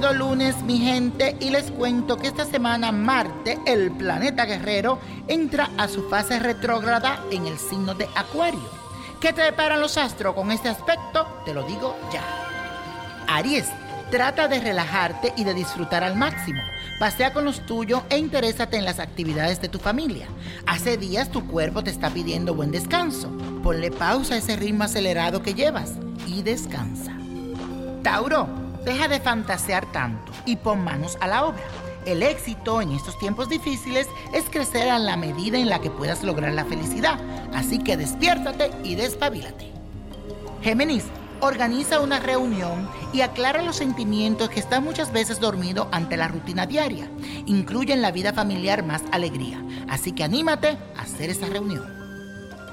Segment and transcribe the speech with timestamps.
[0.00, 5.88] lunes, mi gente, y les cuento que esta semana Marte, el planeta guerrero, entra a
[5.88, 8.68] su fase retrógrada en el signo de Acuario.
[9.20, 11.26] ¿Qué te deparan los astros con este aspecto?
[11.44, 12.22] Te lo digo ya.
[13.26, 13.66] Aries,
[14.10, 16.60] trata de relajarte y de disfrutar al máximo.
[17.00, 20.26] Pasea con los tuyos e interésate en las actividades de tu familia.
[20.66, 23.30] Hace días tu cuerpo te está pidiendo buen descanso.
[23.62, 25.92] Ponle pausa a ese ritmo acelerado que llevas
[26.26, 27.12] y descansa.
[28.02, 31.62] Tauro, deja de fantasear tanto y pon manos a la obra.
[32.06, 36.22] El éxito en estos tiempos difíciles es crecer a la medida en la que puedas
[36.22, 37.18] lograr la felicidad.
[37.52, 39.72] Así que despiértate y despabilate.
[40.62, 41.04] Géminis,
[41.40, 46.64] organiza una reunión y aclara los sentimientos que están muchas veces dormidos ante la rutina
[46.64, 47.10] diaria.
[47.46, 49.60] Incluye en la vida familiar más alegría.
[49.88, 51.84] Así que anímate a hacer esa reunión.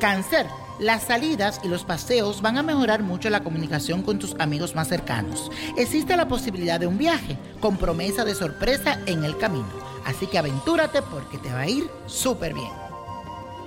[0.00, 0.46] Cáncer,
[0.78, 4.88] las salidas y los paseos van a mejorar mucho la comunicación con tus amigos más
[4.88, 5.50] cercanos.
[5.76, 9.68] Existe la posibilidad de un viaje con promesa de sorpresa en el camino.
[10.04, 12.70] Así que aventúrate porque te va a ir súper bien.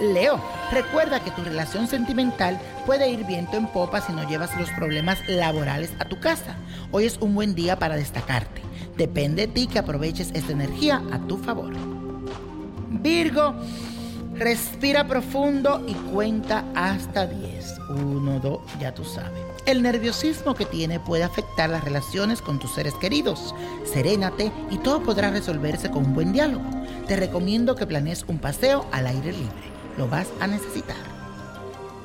[0.00, 4.70] Leo, recuerda que tu relación sentimental puede ir viento en popa si no llevas los
[4.70, 6.56] problemas laborales a tu casa.
[6.90, 8.62] Hoy es un buen día para destacarte.
[8.96, 11.72] Depende de ti que aproveches esta energía a tu favor.
[12.88, 13.54] Virgo,
[14.42, 17.78] Respira profundo y cuenta hasta 10.
[17.90, 19.40] 1, 2, ya tú sabes.
[19.66, 23.54] El nerviosismo que tiene puede afectar las relaciones con tus seres queridos.
[23.84, 26.64] Serénate y todo podrá resolverse con un buen diálogo.
[27.06, 29.70] Te recomiendo que planees un paseo al aire libre.
[29.96, 30.96] Lo vas a necesitar.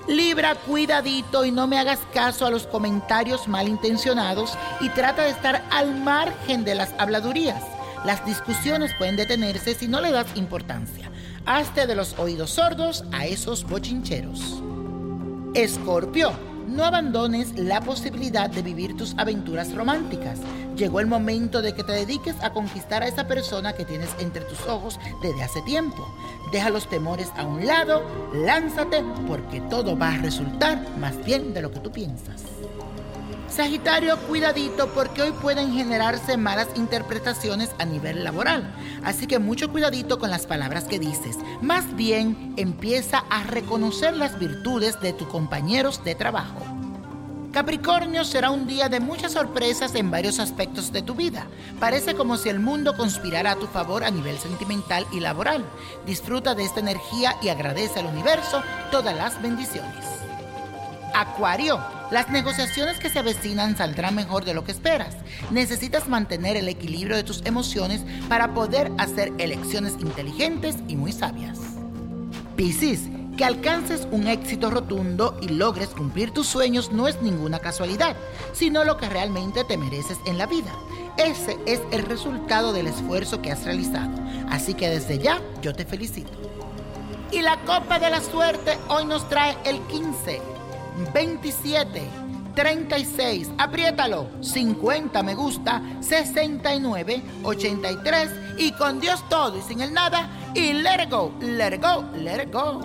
[0.07, 5.63] Libra, cuidadito y no me hagas caso a los comentarios malintencionados y trata de estar
[5.72, 7.63] al margen de las habladurías.
[8.06, 11.12] Las discusiones pueden detenerse si no le das importancia.
[11.45, 14.62] Hazte de los oídos sordos a esos bochincheros.
[15.53, 16.31] Escorpio,
[16.68, 20.40] no abandones la posibilidad de vivir tus aventuras románticas.
[20.75, 24.44] Llegó el momento de que te dediques a conquistar a esa persona que tienes entre
[24.44, 26.07] tus ojos desde hace tiempo.
[26.52, 28.03] Deja los temores a un lado,
[28.34, 32.44] lánzate porque todo va a resultar más bien de lo que tú piensas.
[33.50, 38.75] Sagitario, cuidadito porque hoy pueden generarse malas interpretaciones a nivel laboral.
[39.03, 41.38] Así que mucho cuidadito con las palabras que dices.
[41.62, 46.62] Más bien empieza a reconocer las virtudes de tus compañeros de trabajo.
[47.52, 51.47] Capricornio será un día de muchas sorpresas en varios aspectos de tu vida.
[51.80, 55.66] Parece como si el mundo conspirara a tu favor a nivel sentimental y laboral.
[56.06, 60.06] Disfruta de esta energía y agradece al universo todas las bendiciones.
[61.16, 61.81] Acuario,
[62.12, 65.16] las negociaciones que se avecinan saldrán mejor de lo que esperas.
[65.51, 71.59] Necesitas mantener el equilibrio de tus emociones para poder hacer elecciones inteligentes y muy sabias.
[72.56, 78.16] Piscis, que alcances un éxito rotundo y logres cumplir tus sueños no es ninguna casualidad,
[78.53, 80.74] sino lo que realmente te mereces en la vida.
[81.18, 84.12] Ese es el resultado del esfuerzo que has realizado.
[84.50, 86.31] Así que desde ya yo te felicito.
[87.31, 90.56] Y la copa de la suerte hoy nos trae el 15.
[91.13, 92.02] 27,
[92.56, 100.30] 36, apriétalo, 50 me gusta, 69, 83 y con Dios todo y sin el nada
[100.56, 102.81] y let go, let go, let it go.